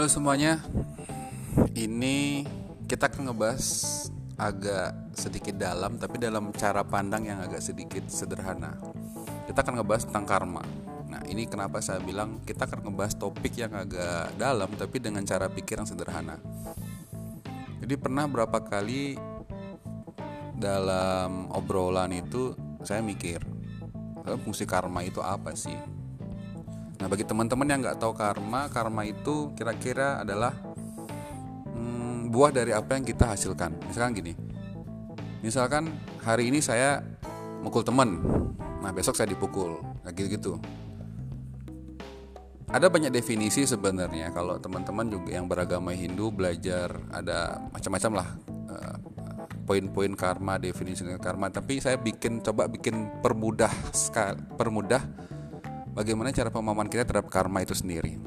Halo 0.00 0.08
semuanya, 0.08 0.64
ini 1.76 2.48
kita 2.88 3.12
akan 3.12 3.28
ngebahas 3.28 3.68
agak 4.40 5.12
sedikit 5.12 5.60
dalam, 5.60 6.00
tapi 6.00 6.16
dalam 6.16 6.56
cara 6.56 6.80
pandang 6.80 7.28
yang 7.28 7.36
agak 7.44 7.60
sedikit 7.60 8.08
sederhana. 8.08 8.80
Kita 9.44 9.60
akan 9.60 9.76
ngebahas 9.76 10.08
tentang 10.08 10.24
karma. 10.24 10.64
Nah, 11.04 11.20
ini 11.28 11.44
kenapa 11.44 11.84
saya 11.84 12.00
bilang 12.00 12.40
kita 12.48 12.64
akan 12.64 12.88
ngebahas 12.88 13.12
topik 13.20 13.60
yang 13.60 13.76
agak 13.76 14.32
dalam, 14.40 14.72
tapi 14.72 15.04
dengan 15.04 15.20
cara 15.28 15.52
pikir 15.52 15.76
yang 15.76 15.84
sederhana. 15.84 16.40
Jadi 17.84 17.92
pernah 18.00 18.24
berapa 18.24 18.56
kali 18.56 19.20
dalam 20.56 21.52
obrolan 21.52 22.16
itu 22.16 22.56
saya 22.88 23.04
mikir, 23.04 23.44
fungsi 24.48 24.64
karma 24.64 25.04
itu 25.04 25.20
apa 25.20 25.52
sih? 25.52 25.99
Nah 27.00 27.08
bagi 27.08 27.24
teman-teman 27.24 27.64
yang 27.64 27.80
nggak 27.80 27.96
tahu 27.96 28.12
karma, 28.12 28.68
karma 28.68 29.08
itu 29.08 29.48
kira-kira 29.56 30.20
adalah 30.20 30.52
hmm, 31.72 32.28
buah 32.28 32.52
dari 32.52 32.76
apa 32.76 33.00
yang 33.00 33.08
kita 33.08 33.32
hasilkan. 33.32 33.72
Misalkan 33.88 34.12
gini, 34.20 34.36
misalkan 35.40 35.88
hari 36.20 36.52
ini 36.52 36.60
saya 36.60 37.00
mukul 37.64 37.80
teman, 37.80 38.20
nah 38.84 38.92
besok 38.92 39.16
saya 39.16 39.32
dipukul, 39.32 39.80
kayak 40.04 40.12
gitu-gitu. 40.12 40.60
Ada 42.70 42.86
banyak 42.86 43.10
definisi 43.10 43.66
sebenarnya 43.66 44.30
kalau 44.30 44.60
teman-teman 44.60 45.08
juga 45.10 45.34
yang 45.34 45.50
beragama 45.50 45.90
Hindu 45.90 46.30
belajar 46.30 46.94
ada 47.10 47.58
macam-macam 47.74 48.22
lah 48.22 48.28
uh, 48.70 48.94
poin-poin 49.66 50.14
karma, 50.14 50.54
definisi 50.54 51.02
karma. 51.18 51.50
Tapi 51.50 51.82
saya 51.82 51.98
bikin 51.98 52.38
coba 52.44 52.70
bikin 52.70 53.10
permudah 53.24 53.72
permudah 54.54 55.02
bagaimana 55.94 56.30
cara 56.30 56.50
pemahaman 56.52 56.86
kita 56.86 57.06
terhadap 57.06 57.30
karma 57.30 57.62
itu 57.62 57.74
sendiri. 57.74 58.18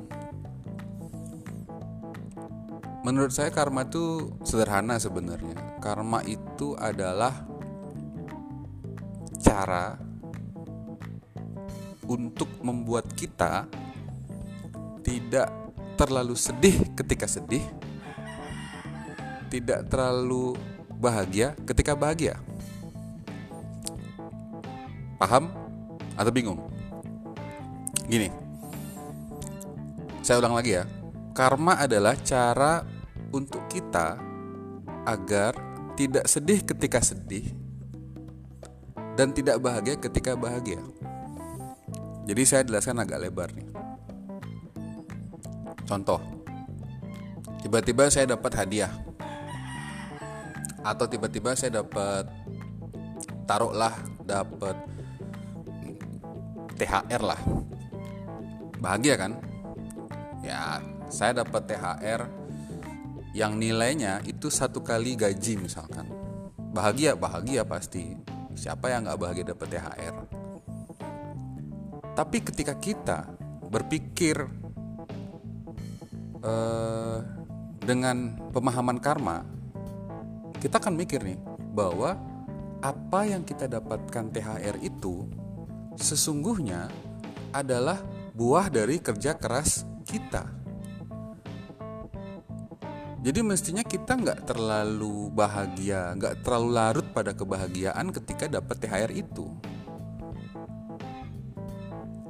Menurut 3.03 3.35
saya 3.35 3.51
karma 3.51 3.83
itu 3.83 4.31
sederhana 4.47 4.95
sebenarnya. 4.95 5.59
Karma 5.83 6.23
itu 6.23 6.71
adalah 6.79 7.43
cara 9.43 9.99
untuk 12.07 12.47
membuat 12.63 13.11
kita 13.11 13.67
tidak 15.03 15.51
terlalu 15.99 16.39
sedih 16.39 16.79
ketika 16.95 17.27
sedih, 17.27 17.63
tidak 19.51 19.83
terlalu 19.91 20.55
bahagia 20.95 21.59
ketika 21.67 21.99
bahagia. 21.99 22.39
Paham 25.19 25.51
atau 26.15 26.31
bingung? 26.31 26.59
Gini, 28.03 28.27
saya 30.19 30.43
ulang 30.43 30.59
lagi 30.59 30.75
ya. 30.75 30.83
Karma 31.31 31.79
adalah 31.79 32.19
cara 32.19 32.83
untuk 33.31 33.63
kita 33.71 34.19
agar 35.07 35.55
tidak 35.95 36.27
sedih 36.27 36.61
ketika 36.61 36.99
sedih 36.99 37.47
dan 39.15 39.31
tidak 39.31 39.57
bahagia 39.63 39.95
ketika 39.97 40.35
bahagia. 40.35 40.79
Jadi 42.23 42.43
saya 42.43 42.63
jelaskan 42.63 43.03
agak 43.03 43.19
lebar 43.19 43.49
nih. 43.51 43.67
Contoh, 45.83 46.19
tiba-tiba 47.59 48.07
saya 48.07 48.35
dapat 48.35 48.51
hadiah 48.55 48.93
atau 50.83 51.07
tiba-tiba 51.07 51.55
saya 51.55 51.83
dapat 51.83 52.27
taruhlah 53.47 53.95
dapat 54.23 54.75
THR 56.75 57.23
lah 57.23 57.39
bahagia 58.83 59.15
kan? 59.15 59.39
Ya 60.43 60.83
saya 61.07 61.39
dapat 61.47 61.71
THR 61.71 62.27
yang 63.31 63.55
nilainya 63.55 64.19
itu 64.27 64.51
satu 64.51 64.83
kali 64.83 65.15
gaji 65.15 65.55
misalkan. 65.55 66.11
Bahagia 66.75 67.15
bahagia 67.15 67.63
pasti. 67.63 68.19
Siapa 68.53 68.91
yang 68.91 69.07
nggak 69.07 69.17
bahagia 69.17 69.45
dapat 69.55 69.67
THR 69.71 70.43
tapi 72.13 72.45
ketika 72.45 72.77
kita 72.77 73.25
berpikir 73.73 74.37
uh, 76.45 77.19
dengan 77.81 78.37
pemahaman 78.53 79.01
karma 79.01 79.41
kita 80.61 80.77
akan 80.77 80.93
mikir 80.93 81.25
nih 81.25 81.41
bahwa 81.73 82.15
apa 82.85 83.19
yang 83.25 83.41
kita 83.41 83.65
dapatkan 83.65 84.29
THR 84.29 84.77
itu 84.85 85.25
sesungguhnya 85.97 86.87
adalah 87.49 87.97
buah 88.33 88.65
dari 88.73 88.97
kerja 88.97 89.37
keras 89.37 89.85
kita. 90.09 90.49
Jadi 93.23 93.39
mestinya 93.39 93.85
kita 93.85 94.19
nggak 94.19 94.51
terlalu 94.51 95.31
bahagia, 95.31 96.11
nggak 96.17 96.43
terlalu 96.43 96.69
larut 96.75 97.07
pada 97.15 97.31
kebahagiaan 97.31 98.11
ketika 98.11 98.51
dapat 98.51 98.75
THR 98.83 99.11
itu. 99.15 99.47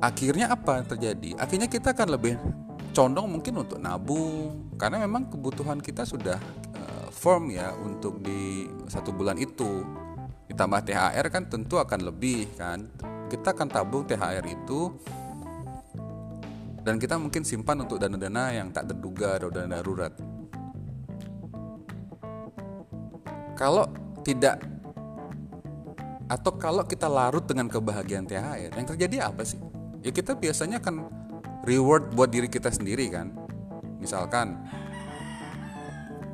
Akhirnya 0.04 0.54
apa 0.54 0.84
yang 0.84 0.88
terjadi? 0.92 1.30
Akhirnya 1.40 1.72
kita 1.72 1.96
akan 1.98 2.10
lebih 2.14 2.36
condong 2.94 3.40
mungkin 3.40 3.64
untuk 3.66 3.82
nabung 3.82 4.70
karena 4.78 5.02
memang 5.02 5.32
kebutuhan 5.32 5.82
kita 5.82 6.06
sudah 6.06 6.38
uh, 6.78 7.08
firm 7.10 7.50
ya 7.50 7.74
untuk 7.74 8.22
di 8.22 8.70
satu 8.86 9.10
bulan 9.10 9.40
itu 9.42 9.82
ditambah 10.52 10.86
THR 10.86 11.26
kan 11.34 11.50
tentu 11.50 11.82
akan 11.82 12.06
lebih 12.06 12.54
kan 12.54 12.86
kita 13.34 13.58
akan 13.58 13.66
tabung 13.66 14.06
THR 14.06 14.46
itu 14.46 14.94
dan 16.84 17.00
kita 17.00 17.16
mungkin 17.16 17.48
simpan 17.48 17.80
untuk 17.88 17.96
dana-dana 17.96 18.52
yang 18.52 18.68
tak 18.76 18.92
terduga 18.92 19.40
atau 19.40 19.48
dana 19.48 19.80
darurat. 19.80 20.12
Kalau 23.56 23.88
tidak 24.28 24.60
atau 26.28 26.52
kalau 26.60 26.84
kita 26.84 27.08
larut 27.08 27.48
dengan 27.48 27.72
kebahagiaan 27.72 28.28
THR, 28.28 28.76
yang 28.76 28.88
terjadi 28.88 29.32
apa 29.32 29.48
sih? 29.48 29.60
Ya 30.04 30.12
kita 30.12 30.36
biasanya 30.36 30.84
akan 30.84 31.08
reward 31.64 32.12
buat 32.12 32.28
diri 32.28 32.52
kita 32.52 32.68
sendiri 32.68 33.08
kan. 33.08 33.32
Misalkan 34.04 34.60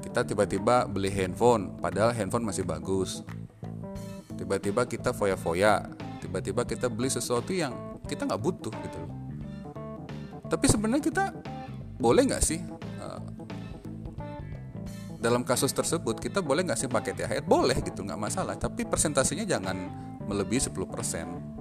kita 0.02 0.26
tiba-tiba 0.26 0.90
beli 0.90 1.14
handphone, 1.14 1.78
padahal 1.78 2.10
handphone 2.10 2.42
masih 2.42 2.66
bagus. 2.66 3.22
Tiba-tiba 4.34 4.90
kita 4.90 5.14
foya-foya, 5.14 5.86
tiba-tiba 6.26 6.66
kita 6.66 6.90
beli 6.90 7.14
sesuatu 7.14 7.54
yang 7.54 8.02
kita 8.10 8.26
nggak 8.26 8.42
butuh 8.42 8.74
gitu 8.74 8.98
loh 9.06 9.28
tapi 10.50 10.66
sebenarnya 10.66 11.04
kita 11.06 11.26
boleh 12.02 12.26
nggak 12.26 12.44
sih 12.44 12.60
uh, 13.00 13.22
dalam 15.22 15.46
kasus 15.46 15.70
tersebut 15.72 16.18
kita 16.18 16.42
boleh 16.42 16.66
nggak 16.66 16.80
sih 16.80 16.90
pakai 16.90 17.14
THR 17.14 17.46
boleh 17.46 17.78
gitu 17.86 18.02
nggak 18.02 18.20
masalah. 18.20 18.58
Tapi 18.58 18.84
persentasenya 18.90 19.46
jangan 19.46 19.78
melebihi 20.26 20.74
10% 20.74 21.60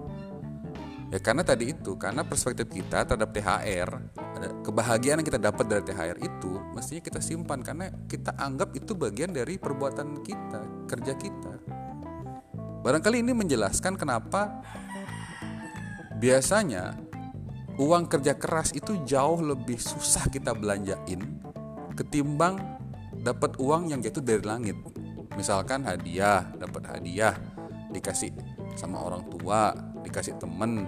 ya 1.08 1.18
karena 1.24 1.40
tadi 1.40 1.72
itu 1.72 1.96
karena 1.96 2.20
perspektif 2.20 2.68
kita 2.68 3.08
terhadap 3.08 3.32
THR 3.32 3.90
kebahagiaan 4.60 5.18
yang 5.24 5.28
kita 5.28 5.40
dapat 5.40 5.64
dari 5.66 5.82
THR 5.82 6.18
itu 6.20 6.52
mestinya 6.76 7.02
kita 7.02 7.20
simpan 7.24 7.64
karena 7.64 7.88
kita 8.06 8.36
anggap 8.36 8.76
itu 8.76 8.92
bagian 8.92 9.32
dari 9.32 9.56
perbuatan 9.56 10.20
kita 10.22 10.86
kerja 10.86 11.12
kita. 11.16 11.54
Barangkali 12.84 13.24
ini 13.24 13.34
menjelaskan 13.34 13.98
kenapa 13.98 14.62
biasanya 16.20 16.94
uang 17.78 18.10
kerja 18.10 18.34
keras 18.34 18.74
itu 18.74 18.98
jauh 19.06 19.38
lebih 19.38 19.78
susah 19.78 20.26
kita 20.26 20.50
belanjain 20.52 21.38
ketimbang 21.94 22.58
dapat 23.22 23.58
uang 23.58 23.90
yang 23.90 23.98
jatuh 23.98 24.22
dari 24.22 24.42
langit. 24.42 24.78
Misalkan 25.34 25.82
hadiah, 25.86 26.46
dapat 26.58 26.86
hadiah, 26.90 27.34
dikasih 27.90 28.34
sama 28.74 29.02
orang 29.02 29.26
tua, 29.30 29.74
dikasih 30.02 30.38
temen, 30.38 30.86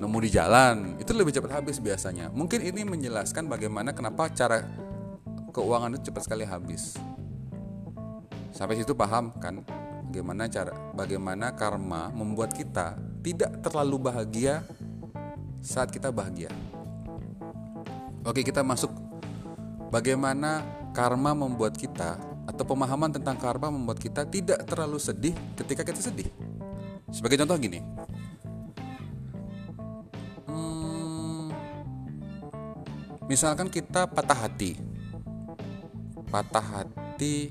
nemu 0.00 0.18
di 0.24 0.30
jalan, 0.32 0.96
itu 0.96 1.12
lebih 1.12 1.32
cepat 1.32 1.60
habis 1.60 1.80
biasanya. 1.80 2.32
Mungkin 2.32 2.64
ini 2.64 2.84
menjelaskan 2.84 3.48
bagaimana 3.48 3.92
kenapa 3.92 4.32
cara 4.32 4.64
keuangan 5.52 5.96
itu 5.96 6.12
cepat 6.12 6.22
sekali 6.28 6.44
habis. 6.48 6.96
Sampai 8.52 8.80
situ 8.80 8.96
paham 8.96 9.32
kan? 9.36 9.64
Bagaimana 10.10 10.50
cara 10.50 10.74
bagaimana 10.96 11.54
karma 11.54 12.10
membuat 12.10 12.50
kita 12.56 12.98
tidak 13.22 13.62
terlalu 13.62 14.10
bahagia 14.10 14.66
saat 15.60 15.92
kita 15.92 16.08
bahagia. 16.08 16.48
Oke, 18.24 18.44
kita 18.44 18.60
masuk 18.60 18.92
bagaimana 19.88 20.64
karma 20.92 21.32
membuat 21.32 21.76
kita 21.76 22.20
atau 22.44 22.64
pemahaman 22.66 23.14
tentang 23.14 23.38
karma 23.38 23.70
membuat 23.70 24.02
kita 24.02 24.26
tidak 24.26 24.60
terlalu 24.66 24.98
sedih 24.98 25.34
ketika 25.56 25.86
kita 25.86 26.00
sedih. 26.02 26.28
Sebagai 27.08 27.40
contoh 27.40 27.56
gini. 27.56 27.80
Hmm, 30.50 31.48
misalkan 33.30 33.70
kita 33.70 34.04
patah 34.10 34.46
hati. 34.46 34.76
Patah 36.30 36.62
hati 36.62 37.50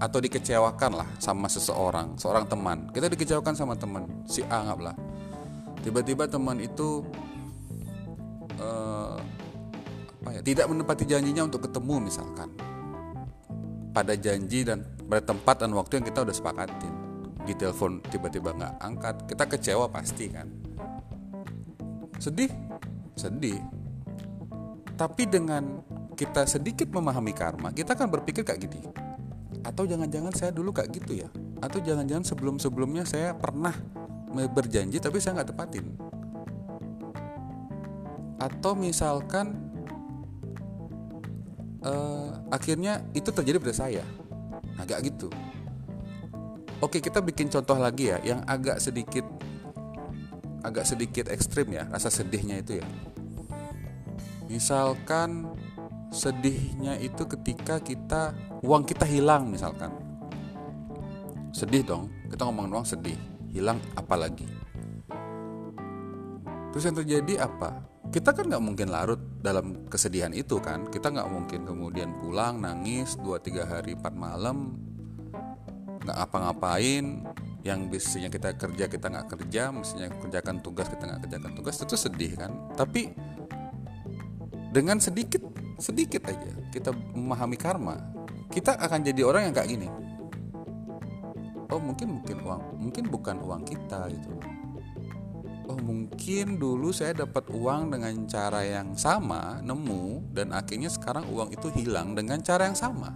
atau 0.00 0.18
dikecewakan 0.18 1.04
lah 1.04 1.08
sama 1.20 1.46
seseorang, 1.46 2.16
seorang 2.16 2.48
teman. 2.48 2.88
Kita 2.90 3.06
dikecewakan 3.10 3.54
sama 3.54 3.74
teman, 3.76 4.08
si 4.24 4.40
A 4.48 4.64
anggaplah. 4.64 4.96
Tiba-tiba 5.80 6.28
teman 6.28 6.60
itu 6.60 7.04
ya, 10.40 10.42
tidak 10.42 10.66
menepati 10.72 11.04
janjinya 11.04 11.44
untuk 11.44 11.68
ketemu 11.68 12.08
misalkan. 12.08 12.48
Pada 13.92 14.16
janji 14.16 14.64
dan 14.64 14.88
pada 15.04 15.20
tempat 15.20 15.60
dan 15.60 15.76
waktu 15.76 16.00
yang 16.00 16.06
kita 16.08 16.24
udah 16.24 16.32
sepakatin. 16.32 16.94
Di 17.44 17.52
telepon 17.52 18.00
tiba-tiba 18.08 18.56
nggak 18.56 18.74
angkat 18.80 19.16
kita 19.28 19.44
kecewa 19.44 19.86
pasti 19.92 20.32
kan. 20.32 20.48
Sedih 22.16 22.48
sedih. 23.20 23.60
Tapi 24.96 25.28
dengan 25.28 25.84
kita 26.16 26.44
sedikit 26.44 26.88
memahami 26.92 27.32
karma 27.32 27.72
kita 27.72 27.96
akan 27.96 28.08
berpikir 28.08 28.44
kayak 28.44 28.64
gini. 28.64 28.80
Atau 29.60 29.84
jangan-jangan 29.84 30.32
saya 30.32 30.52
dulu 30.56 30.72
kayak 30.72 30.88
gitu 30.96 31.20
ya? 31.20 31.28
Atau 31.60 31.84
jangan-jangan 31.84 32.24
sebelum-sebelumnya 32.24 33.04
saya 33.04 33.36
pernah 33.36 33.76
berjanji 34.32 34.96
tapi 35.02 35.20
saya 35.20 35.40
nggak 35.40 35.50
tepatin? 35.52 35.86
Atau 38.40 38.72
misalkan 38.72 39.69
uh, 41.84 42.30
akhirnya 42.52 43.04
itu 43.16 43.28
terjadi 43.32 43.60
pada 43.60 43.76
saya. 43.76 44.04
Agak 44.80 45.04
gitu. 45.04 45.28
Oke 46.80 47.04
kita 47.04 47.20
bikin 47.20 47.52
contoh 47.52 47.76
lagi 47.76 48.08
ya 48.08 48.18
yang 48.24 48.40
agak 48.48 48.80
sedikit 48.80 49.24
agak 50.64 50.84
sedikit 50.88 51.28
ekstrim 51.28 51.68
ya 51.72 51.84
rasa 51.92 52.08
sedihnya 52.08 52.64
itu 52.64 52.80
ya. 52.80 52.86
Misalkan 54.48 55.52
sedihnya 56.10 56.98
itu 56.98 57.22
ketika 57.28 57.78
kita 57.78 58.32
uang 58.64 58.88
kita 58.88 59.04
hilang 59.04 59.52
misalkan. 59.52 59.92
Sedih 61.52 61.84
dong 61.84 62.08
kita 62.32 62.48
ngomongin 62.48 62.72
uang 62.80 62.86
sedih 62.88 63.18
hilang 63.50 63.82
apalagi 63.98 64.46
terus 66.70 66.86
yang 66.86 66.96
terjadi 66.96 67.50
apa? 67.50 67.82
Kita 68.10 68.34
kan 68.34 68.46
nggak 68.46 68.62
mungkin 68.62 68.88
larut 68.90 69.20
dalam 69.40 69.88
kesedihan 69.88 70.30
itu 70.36 70.60
kan 70.60 70.84
kita 70.92 71.08
nggak 71.08 71.28
mungkin 71.32 71.64
kemudian 71.64 72.12
pulang 72.20 72.60
nangis 72.60 73.16
2-3 73.24 73.64
hari 73.64 73.92
4 73.96 74.12
malam 74.12 74.76
nggak 76.04 76.18
apa-ngapain 76.28 77.24
yang 77.60 77.88
biasanya 77.88 78.32
kita 78.32 78.56
kerja 78.56 78.84
kita 78.88 79.06
nggak 79.08 79.28
kerja 79.36 79.72
mestinya 79.72 80.08
kerjakan 80.12 80.64
tugas 80.64 80.88
kita 80.88 81.04
nggak 81.08 81.20
kerjakan 81.28 81.52
tugas 81.56 81.76
itu 81.80 81.96
sedih 81.96 82.32
kan. 82.36 82.52
Tapi 82.76 83.12
dengan 84.72 85.00
sedikit 85.00 85.44
sedikit 85.80 86.28
aja 86.28 86.52
kita 86.72 86.92
memahami 86.92 87.56
karma 87.56 87.96
kita 88.52 88.76
akan 88.76 89.00
jadi 89.04 89.24
orang 89.24 89.48
yang 89.48 89.54
kayak 89.56 89.70
gini. 89.72 89.88
Oh 91.72 91.80
mungkin 91.80 92.20
mungkin 92.20 92.36
uang 92.44 92.62
mungkin 92.76 93.04
bukan 93.08 93.36
uang 93.40 93.62
kita 93.64 94.08
gitu 94.12 94.59
oh 95.70 95.78
mungkin 95.78 96.58
dulu 96.58 96.90
saya 96.90 97.22
dapat 97.22 97.46
uang 97.46 97.94
dengan 97.94 98.26
cara 98.26 98.66
yang 98.66 98.98
sama 98.98 99.62
nemu 99.62 100.34
dan 100.34 100.50
akhirnya 100.50 100.90
sekarang 100.90 101.30
uang 101.30 101.54
itu 101.54 101.70
hilang 101.70 102.18
dengan 102.18 102.42
cara 102.42 102.66
yang 102.66 102.74
sama. 102.74 103.14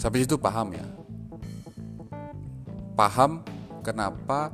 Sampai 0.00 0.24
situ 0.24 0.40
paham 0.40 0.72
ya? 0.72 0.86
Paham 2.96 3.44
kenapa 3.84 4.48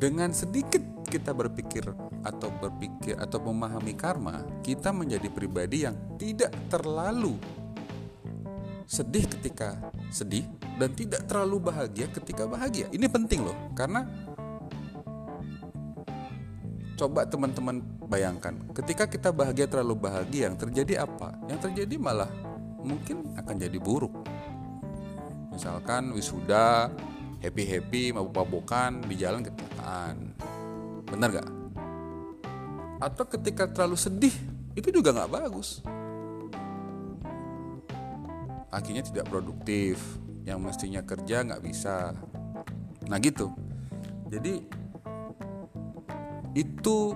dengan 0.00 0.32
sedikit 0.32 0.80
kita 1.12 1.36
berpikir 1.36 1.84
atau 2.24 2.48
berpikir 2.48 3.20
atau 3.20 3.36
memahami 3.44 3.92
karma 3.92 4.40
kita 4.64 4.96
menjadi 4.96 5.28
pribadi 5.28 5.84
yang 5.84 5.96
tidak 6.16 6.56
terlalu 6.72 7.36
sedih 8.88 9.28
ketika 9.28 9.76
sedih 10.08 10.44
dan 10.76 10.92
tidak 10.92 11.24
terlalu 11.24 11.70
bahagia 11.70 12.06
ketika 12.10 12.44
bahagia. 12.44 12.86
Ini 12.90 13.06
penting 13.08 13.46
loh 13.46 13.56
karena 13.72 14.04
Coba 16.94 17.26
teman-teman 17.26 17.82
bayangkan, 18.06 18.54
ketika 18.70 19.10
kita 19.10 19.34
bahagia 19.34 19.66
terlalu 19.66 20.06
bahagia, 20.06 20.46
yang 20.46 20.54
terjadi 20.54 21.02
apa? 21.02 21.34
Yang 21.50 21.70
terjadi 21.70 21.98
malah 21.98 22.30
mungkin 22.86 23.34
akan 23.34 23.54
jadi 23.58 23.78
buruk. 23.82 24.14
Misalkan 25.50 26.14
wisuda, 26.14 26.94
happy-happy, 27.42 28.14
mabuk-mabukan, 28.14 29.02
di 29.10 29.14
jalan 29.18 29.42
kecelakaan. 29.42 30.38
Benar 31.10 31.28
gak? 31.42 31.48
Atau 33.02 33.26
ketika 33.26 33.66
terlalu 33.66 33.98
sedih, 33.98 34.34
itu 34.78 34.94
juga 34.94 35.10
gak 35.10 35.34
bagus. 35.34 35.82
Akhirnya 38.70 39.02
tidak 39.02 39.26
produktif, 39.26 39.98
yang 40.46 40.62
mestinya 40.62 41.02
kerja 41.02 41.42
gak 41.42 41.62
bisa. 41.62 42.14
Nah 43.10 43.18
gitu. 43.18 43.50
Jadi 44.30 44.83
itu 46.54 47.12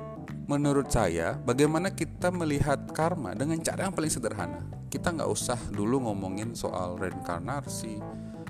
menurut 0.51 0.91
saya 0.91 1.39
bagaimana 1.39 1.95
kita 1.95 2.35
melihat 2.35 2.91
karma 2.91 3.33
dengan 3.39 3.63
cara 3.63 3.87
yang 3.87 3.95
paling 3.95 4.11
sederhana. 4.11 4.63
Kita 4.91 5.15
nggak 5.15 5.31
usah 5.31 5.59
dulu 5.71 6.11
ngomongin 6.11 6.53
soal 6.59 6.99
reinkarnasi 6.99 8.03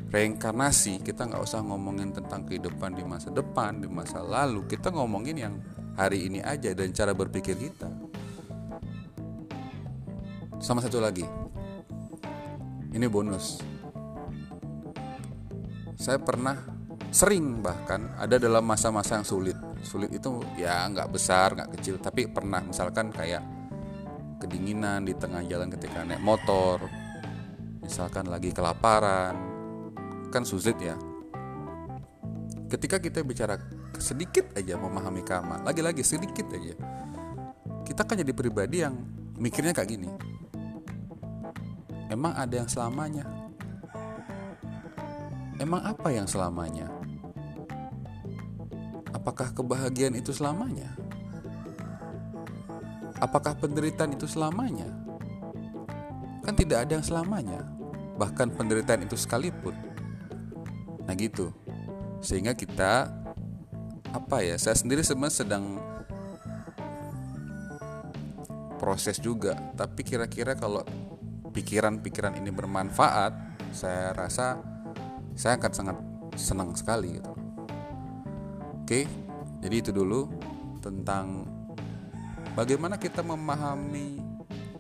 reinkarnasi. 0.08 1.05
Kita 1.05 1.29
nggak 1.29 1.43
usah 1.44 1.61
ngomongin 1.61 2.12
tentang 2.12 2.44
kehidupan 2.49 2.96
di 2.96 3.05
masa 3.05 3.29
depan 3.29 3.81
di 3.81 3.88
masa 3.88 4.25
lalu. 4.25 4.64
Kita 4.64 4.88
ngomongin 4.93 5.37
yang 5.37 5.55
hari 5.94 6.29
ini 6.29 6.40
aja 6.40 6.73
dan 6.73 6.93
cara 6.93 7.12
berpikir 7.12 7.56
kita. 7.56 7.88
Sama 10.58 10.82
satu 10.82 10.99
lagi. 10.99 11.25
Ini 12.88 13.06
bonus. 13.06 13.61
Saya 15.99 16.19
pernah 16.19 16.56
sering 17.12 17.61
bahkan 17.61 18.17
ada 18.17 18.40
dalam 18.40 18.64
masa-masa 18.64 19.19
yang 19.20 19.26
sulit 19.26 19.56
sulit 19.82 20.10
itu 20.14 20.42
ya 20.58 20.86
nggak 20.88 21.08
besar 21.12 21.54
nggak 21.54 21.78
kecil. 21.78 21.96
Tapi 21.98 22.30
pernah 22.30 22.62
misalkan 22.62 23.10
kayak 23.10 23.42
kedinginan 24.38 25.02
di 25.02 25.14
tengah 25.14 25.42
jalan 25.46 25.70
ketika 25.72 26.06
naik 26.06 26.22
motor 26.22 26.82
misalkan 27.82 28.28
lagi 28.30 28.54
kelaparan. 28.54 29.34
Kan 30.28 30.44
sulit 30.44 30.76
ya. 30.78 30.96
Ketika 32.69 33.00
kita 33.00 33.25
bicara 33.25 33.56
sedikit 33.98 34.54
aja 34.54 34.78
memahami 34.78 35.25
karma 35.26 35.58
lagi-lagi 35.66 36.06
sedikit 36.06 36.46
aja 36.54 36.76
kita 37.88 38.04
kan 38.04 38.20
jadi 38.20 38.36
pribadi 38.36 38.84
yang 38.84 38.94
mikirnya 39.40 39.72
kayak 39.72 39.96
gini. 39.96 40.12
Emang 42.12 42.36
ada 42.36 42.52
yang 42.52 42.69
selamanya? 42.69 43.25
Emang 45.56 45.82
apa 45.82 46.12
yang 46.12 46.28
selamanya 46.28 46.86
Apakah 49.28 49.52
kebahagiaan 49.52 50.16
itu 50.16 50.32
selamanya? 50.32 50.88
Apakah 53.20 53.52
penderitaan 53.61 54.16
itu 54.16 54.25
selamanya? 54.25 54.88
Kan 56.40 56.56
tidak 56.56 56.88
ada 56.88 56.97
yang 56.97 57.04
selamanya, 57.04 57.61
bahkan 58.16 58.49
penderitaan 58.49 59.04
itu 59.04 59.20
sekalipun. 59.20 59.76
Nah 61.04 61.12
gitu, 61.12 61.52
sehingga 62.25 62.56
kita 62.56 63.12
apa 64.16 64.40
ya? 64.40 64.56
Saya 64.56 64.80
sendiri 64.80 65.04
sebenarnya 65.04 65.44
sedang 65.44 65.76
proses 68.80 69.20
juga, 69.20 69.61
tapi 69.76 70.08
kira-kira 70.08 70.56
kalau 70.56 70.88
pikiran-pikiran 71.52 72.32
ini 72.32 72.49
bermanfaat, 72.49 73.61
saya 73.76 74.16
rasa 74.16 74.56
saya 75.37 75.61
akan 75.61 75.73
sangat 75.76 75.97
senang 76.40 76.73
sekali 76.73 77.20
gitu. 77.20 77.38
Oke, 78.88 79.04
jadi 79.61 79.85
itu 79.85 79.92
dulu 79.92 80.33
tentang 80.80 81.45
bagaimana 82.57 82.97
kita 82.97 83.21
memahami 83.21 84.16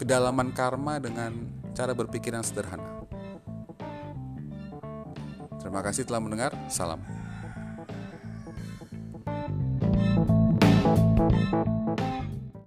kedalaman 0.00 0.48
karma 0.56 0.96
dengan 0.96 1.36
cara 1.76 1.92
berpikir 1.92 2.32
yang 2.32 2.40
sederhana. 2.40 3.04
Terima 5.60 5.84
kasih 5.84 6.08
telah 6.08 6.24
mendengar. 6.24 6.56
Salam. 6.72 7.17